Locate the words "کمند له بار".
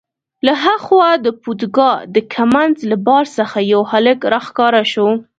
2.33-3.25